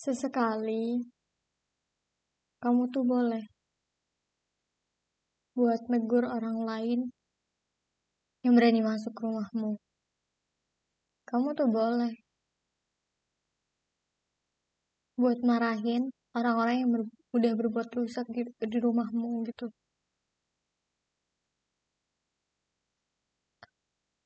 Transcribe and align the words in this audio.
Sesekali 0.00 1.04
kamu 2.64 2.82
tuh 2.88 3.04
boleh 3.04 3.44
buat 5.52 5.80
negur 5.92 6.24
orang 6.24 6.64
lain 6.64 7.00
yang 8.40 8.56
berani 8.56 8.80
masuk 8.80 9.12
rumahmu. 9.20 9.76
Kamu 11.28 11.48
tuh 11.52 11.68
boleh 11.68 12.16
buat 15.20 15.38
marahin 15.44 16.08
orang-orang 16.32 16.76
yang 16.80 16.90
ber 16.96 17.02
udah 17.36 17.52
berbuat 17.60 17.88
rusak 18.00 18.24
di, 18.32 18.48
di 18.72 18.78
rumahmu 18.80 19.44
gitu. 19.52 19.68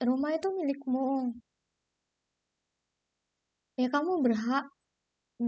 Rumah 0.06 0.30
itu 0.38 0.48
milikmu. 0.54 1.34
Ya 3.74 3.90
kamu 3.90 4.22
berhak 4.22 4.73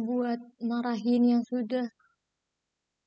buat 0.04 0.40
marahin 0.60 1.22
yang 1.32 1.42
sudah 1.46 1.86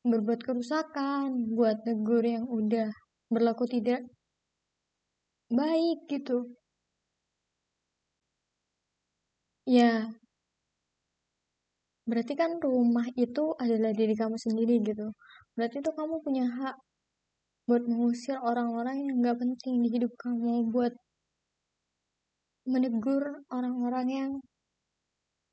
berbuat 0.10 0.42
kerusakan, 0.48 1.54
buat 1.58 1.78
negur 1.86 2.24
yang 2.24 2.46
udah 2.50 2.90
berlaku 3.30 3.66
tidak 3.70 4.02
baik 5.50 6.00
gitu. 6.10 6.38
Ya, 9.70 10.10
berarti 12.10 12.34
kan 12.34 12.52
rumah 12.58 13.06
itu 13.14 13.54
adalah 13.64 13.92
diri 13.94 14.16
kamu 14.18 14.38
sendiri 14.46 14.82
gitu. 14.82 15.14
Berarti 15.54 15.76
itu 15.84 15.92
kamu 15.94 16.16
punya 16.26 16.46
hak 16.58 16.76
buat 17.70 17.84
mengusir 17.86 18.38
orang-orang 18.42 18.98
yang 19.06 19.16
gak 19.22 19.38
penting 19.42 19.76
di 19.86 19.90
hidup 19.94 20.12
kamu, 20.18 20.74
buat 20.74 20.94
menegur 22.66 23.24
orang-orang 23.54 24.08
yang 24.10 24.32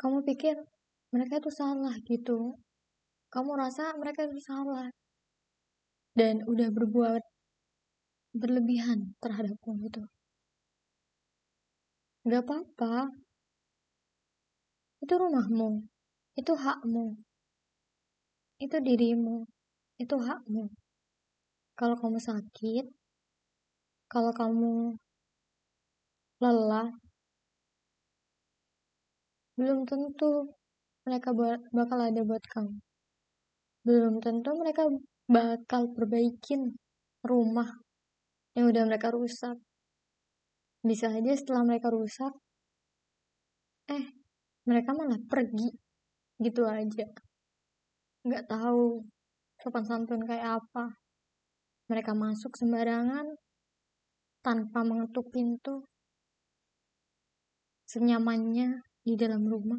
kamu 0.00 0.18
pikir 0.28 0.56
mereka 1.16 1.40
itu 1.40 1.48
salah 1.60 1.96
gitu. 2.04 2.60
Kamu 3.32 3.50
rasa 3.56 3.96
mereka 3.96 4.28
itu 4.28 4.38
salah 4.44 4.92
dan 6.12 6.44
udah 6.44 6.68
berbuat 6.76 7.22
berlebihan 8.36 9.16
terhadapmu 9.24 9.72
gitu. 9.88 10.04
Gak 12.28 12.42
apa-apa. 12.44 13.08
Itu 15.00 15.14
rumahmu. 15.16 15.88
Itu 16.36 16.52
hakmu. 16.52 17.16
Itu 18.60 18.76
dirimu. 18.84 19.48
Itu 19.96 20.16
hakmu. 20.20 20.68
Kalau 21.78 21.96
kamu 22.00 22.18
sakit, 22.28 22.84
kalau 24.12 24.32
kamu 24.32 24.96
lelah, 26.40 26.88
belum 29.56 29.88
tentu 29.88 30.52
mereka 31.06 31.30
bakal 31.70 31.98
ada 32.02 32.20
buat 32.26 32.42
kamu. 32.50 32.74
Belum 33.86 34.18
tentu 34.18 34.50
mereka 34.58 34.90
bakal 35.30 35.94
perbaikin 35.94 36.74
rumah 37.22 37.70
yang 38.58 38.66
udah 38.66 38.82
mereka 38.90 39.14
rusak. 39.14 39.54
Bisa 40.82 41.14
aja 41.14 41.32
setelah 41.38 41.62
mereka 41.62 41.90
rusak, 41.94 42.34
eh 43.90 44.06
mereka 44.66 44.90
malah 44.98 45.18
pergi 45.30 45.70
gitu 46.42 46.66
aja. 46.66 47.06
Nggak 48.26 48.50
tahu 48.50 49.06
sopan 49.62 49.86
santun 49.86 50.26
kayak 50.26 50.62
apa. 50.62 50.98
Mereka 51.86 52.18
masuk 52.18 52.58
sembarangan 52.58 53.38
tanpa 54.42 54.82
mengetuk 54.82 55.30
pintu 55.30 55.86
senyamannya 57.86 58.82
di 59.06 59.14
dalam 59.14 59.46
rumah. 59.46 59.78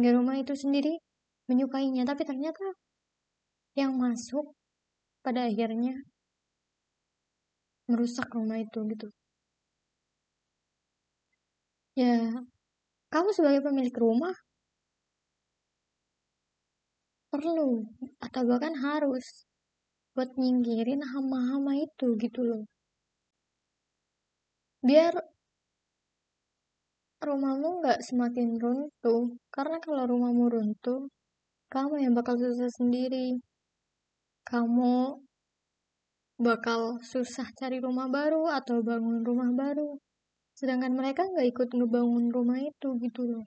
Rumah 0.00 0.36
itu 0.40 0.54
sendiri 0.56 0.96
menyukainya, 1.50 2.02
tapi 2.08 2.22
ternyata 2.24 2.64
yang 3.78 3.92
masuk 3.98 4.54
pada 5.24 5.46
akhirnya 5.50 5.94
merusak 7.90 8.28
rumah 8.36 8.58
itu 8.64 8.78
gitu. 8.92 9.06
Ya, 11.98 12.14
kamu 13.12 13.30
sebagai 13.36 13.62
pemilik 13.66 13.94
rumah 13.98 14.34
perlu 17.30 17.86
atau 18.26 18.42
bahkan 18.50 18.74
harus 18.74 19.46
buat 20.14 20.30
nyingkirin 20.40 21.02
hama-hama 21.12 21.72
itu 21.86 22.06
gitu 22.18 22.40
loh. 22.42 22.62
Biar 24.82 25.14
rumahmu 27.20 27.68
nggak 27.84 28.00
semakin 28.08 28.56
runtuh, 28.56 29.24
karena 29.52 29.76
kalau 29.84 30.04
rumahmu 30.08 30.44
runtuh, 30.48 31.08
kamu 31.68 31.94
yang 32.02 32.14
bakal 32.18 32.34
susah 32.40 32.72
sendiri. 32.72 33.38
Kamu 34.48 35.20
bakal 36.40 36.98
susah 37.04 37.46
cari 37.58 37.78
rumah 37.78 38.08
baru 38.08 38.48
atau 38.58 38.80
bangun 38.80 39.20
rumah 39.22 39.52
baru. 39.52 40.00
Sedangkan 40.58 40.92
mereka 40.96 41.22
nggak 41.28 41.48
ikut 41.52 41.68
ngebangun 41.76 42.26
rumah 42.32 42.58
itu 42.58 42.88
gitu 43.04 43.22
loh. 43.28 43.44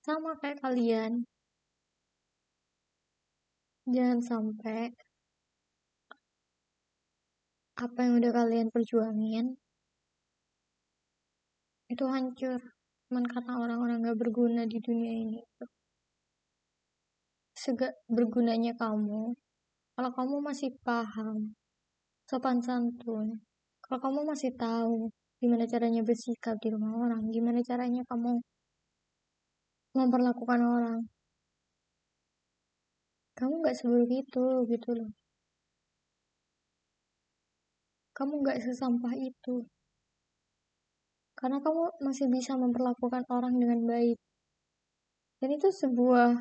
Sama 0.00 0.34
kayak 0.40 0.58
kalian. 0.64 1.28
Jangan 3.86 4.20
sampai 4.24 4.92
apa 7.80 7.98
yang 8.04 8.20
udah 8.20 8.32
kalian 8.32 8.68
perjuangin 8.68 9.56
itu 11.92 12.04
hancur. 12.06 12.60
Cuman 13.10 13.24
karena 13.26 13.52
orang-orang 13.62 14.06
gak 14.06 14.18
berguna 14.22 14.62
di 14.72 14.78
dunia 14.78 15.12
ini. 15.24 15.38
Segak 17.62 17.92
bergunanya 18.06 18.72
kamu. 18.78 19.34
Kalau 19.94 20.10
kamu 20.16 20.36
masih 20.48 20.70
paham 20.86 21.58
sopan 22.30 22.58
santun. 22.62 23.42
Kalau 23.82 23.98
kamu 24.04 24.20
masih 24.30 24.50
tahu 24.54 25.10
gimana 25.42 25.64
caranya 25.72 26.02
bersikap 26.06 26.54
di 26.62 26.68
rumah 26.74 26.92
orang 27.02 27.22
gimana 27.34 27.60
caranya 27.64 28.02
kamu 28.10 28.38
memperlakukan 29.98 30.60
orang. 30.62 30.98
Kamu 33.38 33.54
gak 33.66 33.76
seburuk 33.78 34.10
itu 34.22 34.44
gitu 34.70 34.90
loh. 34.98 35.10
Kamu 38.16 38.34
gak 38.46 38.62
sesampah 38.62 39.14
itu 39.16 39.66
karena 41.40 41.58
kamu 41.64 41.82
masih 42.04 42.26
bisa 42.28 42.52
memperlakukan 42.60 43.24
orang 43.32 43.56
dengan 43.56 43.80
baik. 43.88 44.18
Dan 45.40 45.56
itu 45.56 45.68
sebuah 45.72 46.36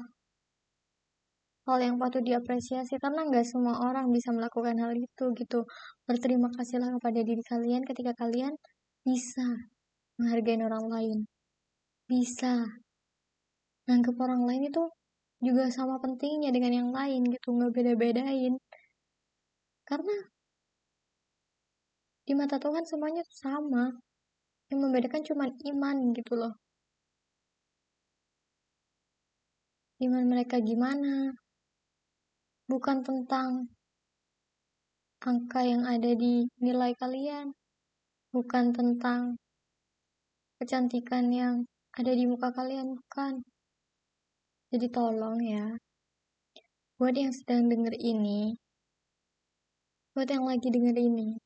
hal 1.69 1.79
yang 1.79 1.95
patut 2.01 2.19
diapresiasi 2.25 2.99
karena 2.99 3.23
nggak 3.29 3.45
semua 3.47 3.79
orang 3.79 4.11
bisa 4.11 4.35
melakukan 4.35 4.75
hal 4.83 4.91
itu 4.91 5.25
gitu. 5.39 5.63
Berterima 6.03 6.51
kasihlah 6.51 6.91
kepada 6.99 7.19
diri 7.23 7.43
kalian 7.47 7.87
ketika 7.87 8.11
kalian 8.19 8.53
bisa 9.07 9.45
menghargai 10.19 10.59
orang 10.59 10.85
lain. 10.91 11.17
Bisa 12.11 12.67
nganggap 13.87 14.15
orang 14.19 14.43
lain 14.49 14.63
itu 14.67 14.83
juga 15.39 15.71
sama 15.71 15.95
pentingnya 16.03 16.51
dengan 16.51 16.73
yang 16.75 16.89
lain 16.91 17.23
gitu, 17.31 17.55
nggak 17.55 17.71
beda-bedain. 17.71 18.59
Karena 19.87 20.17
di 22.27 22.33
mata 22.35 22.59
Tuhan 22.59 22.83
semuanya 22.83 23.23
sama 23.31 23.89
yang 24.69 24.79
membedakan 24.85 25.21
cuma 25.25 25.45
iman 25.49 25.97
gitu 26.13 26.33
loh. 26.37 26.53
Iman 29.99 30.25
mereka 30.31 30.63
gimana? 30.63 31.35
Bukan 32.69 33.03
tentang 33.03 33.67
angka 35.25 35.61
yang 35.65 35.83
ada 35.83 36.15
di 36.15 36.47
nilai 36.61 36.95
kalian. 36.95 37.51
Bukan 38.29 38.71
tentang 38.71 39.35
kecantikan 40.61 41.33
yang 41.33 41.55
ada 41.97 42.11
di 42.13 42.23
muka 42.29 42.53
kalian 42.53 42.95
bukan. 42.95 43.41
Jadi 44.69 44.87
tolong 44.93 45.41
ya. 45.41 45.65
Buat 47.01 47.15
yang 47.17 47.33
sedang 47.33 47.67
denger 47.67 47.97
ini 47.97 48.53
buat 50.19 50.35
yang 50.35 50.51
lagi 50.51 50.67
denger 50.67 50.99
ini 50.99 51.39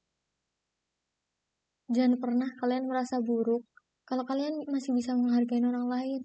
Jangan 1.92 2.16
pernah 2.24 2.50
kalian 2.60 2.88
merasa 2.88 3.20
buruk 3.20 3.64
kalau 4.08 4.24
kalian 4.28 4.64
masih 4.72 4.92
bisa 4.96 5.12
menghargai 5.16 5.64
orang 5.64 5.88
lain. 5.88 6.22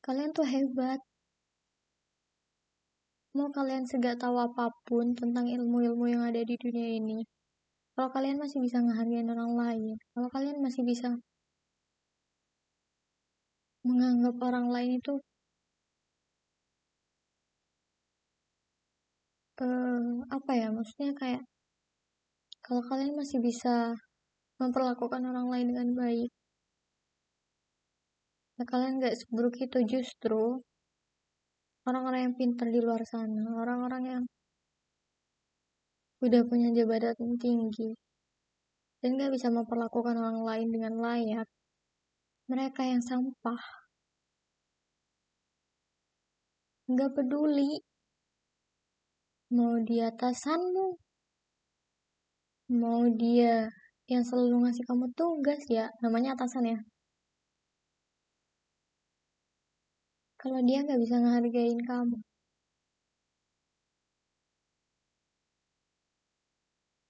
Kalian 0.00 0.30
tuh 0.32 0.46
hebat. 0.48 1.00
Mau 3.36 3.48
kalian 3.54 3.84
segak 3.86 4.18
tahu 4.22 4.36
apa 4.40 4.72
pun 4.88 5.14
tentang 5.14 5.46
ilmu-ilmu 5.46 6.04
yang 6.10 6.22
ada 6.26 6.42
di 6.42 6.54
dunia 6.58 6.98
ini, 6.98 7.22
kalau 7.94 8.10
kalian 8.10 8.42
masih 8.42 8.58
bisa 8.58 8.82
menghargai 8.82 9.22
orang 9.22 9.52
lain, 9.54 9.94
kalau 10.14 10.28
kalian 10.34 10.58
masih 10.64 10.82
bisa 10.82 11.08
menganggap 13.86 14.36
orang 14.48 14.66
lain 14.74 14.90
itu 15.00 15.14
uh, 19.60 20.10
apa 20.36 20.52
ya 20.60 20.68
maksudnya 20.72 21.12
kayak 21.20 21.42
kalau 22.64 22.82
kalian 22.88 23.12
masih 23.20 23.38
bisa 23.40 23.96
memperlakukan 24.60 25.22
orang 25.24 25.46
lain 25.52 25.66
dengan 25.72 25.88
baik. 25.96 26.30
ya 28.60 28.68
kalian 28.68 29.00
gak 29.00 29.16
seburuk 29.16 29.56
itu 29.56 29.78
justru 29.88 30.60
orang-orang 31.88 32.28
yang 32.28 32.34
pintar 32.36 32.68
di 32.68 32.80
luar 32.84 33.00
sana 33.08 33.56
orang-orang 33.56 34.02
yang 34.04 34.22
udah 36.20 36.42
punya 36.44 36.68
jabatan 36.76 37.40
tinggi 37.40 37.96
dan 39.00 39.16
gak 39.16 39.32
bisa 39.32 39.48
memperlakukan 39.48 40.12
orang 40.12 40.44
lain 40.44 40.68
dengan 40.68 40.94
layak 41.00 41.48
mereka 42.52 42.84
yang 42.84 43.00
sampah 43.00 43.62
gak 46.92 47.10
peduli 47.16 47.80
mau 49.56 49.80
di 49.80 50.04
atasanmu 50.04 51.00
mau 52.76 53.08
dia 53.16 53.72
yang 54.12 54.24
selalu 54.28 54.56
ngasih 54.66 54.84
kamu 54.88 55.06
tugas 55.18 55.62
ya 55.70 55.84
namanya 56.02 56.34
atasan 56.34 56.64
ya? 56.72 56.78
Kalau 60.40 60.60
dia 60.68 60.78
nggak 60.84 61.00
bisa 61.04 61.16
ngehargain 61.22 61.80
kamu. 61.88 62.16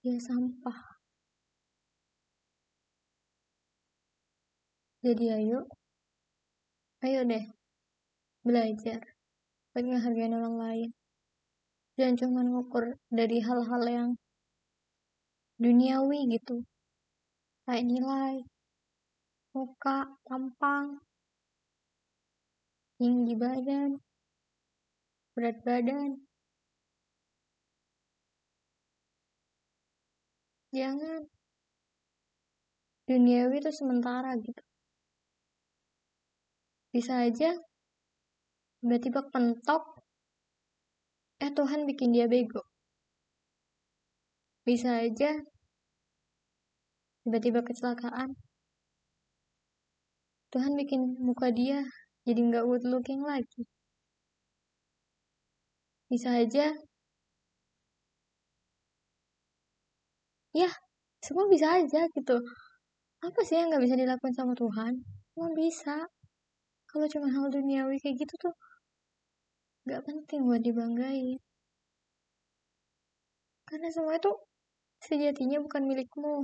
Dia 0.02 0.17
sampah. 0.26 0.79
Jadi 5.05 5.25
ayo. 5.32 5.58
Ayo 7.05 7.20
deh 7.31 7.44
belajar 8.44 9.00
buat 9.73 9.85
ngehargain 9.88 10.37
orang 10.37 10.56
lain. 10.64 10.91
Jangan 11.96 12.17
cuma 12.20 12.41
ngukur 12.44 12.85
dari 13.08 13.38
hal-hal 13.46 13.82
yang 13.88 14.11
duniawi 15.61 16.19
gitu 16.35 16.64
kayak 17.70 17.87
nilai 17.87 18.43
muka 19.55 20.11
tampang 20.26 20.99
tinggi 22.99 23.38
badan 23.38 24.02
berat 25.38 25.62
badan. 25.62 26.19
Jangan. 30.75 31.22
Duniawi 33.06 33.58
itu 33.62 33.70
sementara 33.70 34.34
gitu. 34.38 34.62
Bisa 36.90 37.22
aja 37.22 37.55
tiba-tiba 38.82 39.31
pentok 39.31 39.82
eh 41.40 41.50
Tuhan 41.55 41.87
bikin 41.87 42.11
dia 42.11 42.26
bego. 42.26 42.67
Bisa 44.67 45.00
aja 45.06 45.31
tiba-tiba 47.31 47.62
kecelakaan. 47.62 48.35
Tuhan 50.50 50.75
bikin 50.75 51.00
muka 51.23 51.55
dia 51.55 51.79
jadi 52.27 52.41
nggak 52.43 52.65
good 52.67 52.85
looking 52.91 53.23
lagi. 53.23 53.62
Bisa 56.11 56.35
aja. 56.43 56.75
Ya 60.50 60.71
semua 61.23 61.47
bisa 61.47 61.67
aja 61.79 62.00
gitu. 62.17 62.37
Apa 63.27 63.41
sih 63.47 63.55
yang 63.59 63.71
nggak 63.71 63.85
bisa 63.87 63.94
dilakukan 64.03 64.35
sama 64.35 64.53
Tuhan? 64.59 64.93
Semua 65.31 65.50
bisa. 65.55 65.97
Kalau 66.91 67.06
cuma 67.12 67.29
hal 67.35 67.47
duniawi 67.55 67.97
kayak 68.03 68.17
gitu 68.27 68.35
tuh 68.50 68.55
nggak 69.87 70.03
penting 70.06 70.41
buat 70.49 70.62
dibanggain. 70.67 71.38
Karena 73.69 73.88
semua 73.94 74.19
itu 74.19 74.31
sejatinya 75.06 75.59
bukan 75.65 75.82
milikmu 75.87 76.35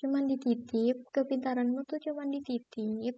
cuman 0.00 0.24
dititip 0.32 0.96
kepintaranmu 1.12 1.84
tuh 1.84 2.00
cuman 2.00 2.32
dititip. 2.32 3.14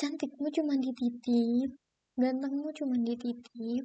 Cantikmu 0.00 0.48
cuman 0.56 0.78
dititip 0.80 1.70
gantengmu 2.16 2.68
cuman 2.72 3.00
dititip. 3.08 3.84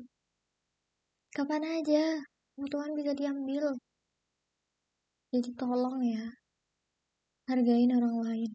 Kapan 1.35 1.63
aja 1.75 2.23
Tuhan 2.57 2.91
bisa 2.97 3.11
diambil. 3.11 3.75
Jadi 5.35 5.49
tolong 5.59 5.99
ya 6.01 6.25
hargain 7.51 7.91
orang 7.91 8.15
lain. 8.23 8.51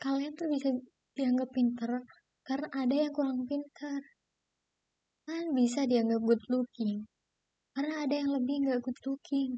Kalian 0.00 0.32
tuh 0.32 0.48
bisa 0.48 0.72
dianggap 1.12 1.52
pinter 1.52 2.00
karena 2.48 2.68
ada 2.72 2.94
yang 2.96 3.12
kurang 3.12 3.44
pintar 3.44 4.00
kan 5.30 5.46
bisa 5.60 5.80
dianggap 5.90 6.20
good 6.28 6.42
looking. 6.52 6.98
Karena 7.74 7.94
ada 8.04 8.14
yang 8.20 8.30
lebih 8.36 8.56
nggak 8.66 8.80
good 8.84 9.00
looking. 9.06 9.50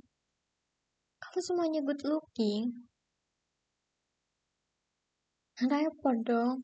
Kalau 1.22 1.40
semuanya 1.46 1.80
good 1.88 2.02
looking 2.04 2.92
repot 5.70 6.16
dong. 6.26 6.56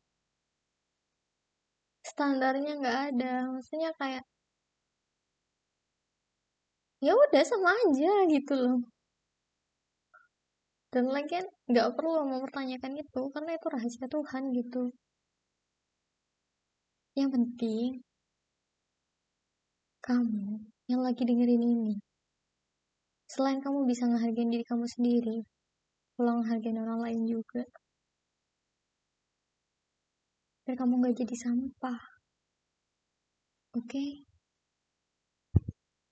Standarnya 2.03 2.71
nggak 2.79 2.97
ada. 3.13 3.33
Maksudnya 3.53 3.91
kayak 3.99 4.23
ya 7.05 7.13
udah 7.23 7.43
sama 7.47 7.69
aja 7.81 8.11
gitu 8.33 8.53
loh. 8.63 8.77
Dan 10.93 11.05
lagi 11.15 11.29
kan 11.37 11.45
nggak 11.69 11.87
perlu 11.95 12.25
mempertanyakan 12.31 12.93
itu 13.03 13.21
karena 13.33 13.51
itu 13.57 13.67
rahasia 13.73 14.07
Tuhan 14.09 14.43
gitu. 14.57 14.81
Yang 17.19 17.29
penting 17.35 18.08
kamu 20.09 20.57
yang 20.89 21.05
lagi 21.05 21.21
dengerin 21.21 21.61
ini. 21.61 21.93
Selain 23.29 23.61
kamu 23.61 23.85
bisa 23.85 24.09
ngehargain 24.09 24.49
diri 24.49 24.65
kamu 24.65 24.89
sendiri 24.89 25.45
tolong 26.17 26.41
ngehargain 26.41 26.81
orang 26.81 26.99
lain 27.05 27.21
juga. 27.29 27.61
Biar 30.65 30.75
kamu 30.81 30.93
gak 31.05 31.15
jadi 31.21 31.35
sampah. 31.37 32.01
Oke? 33.77 33.85
okay? 33.85 34.28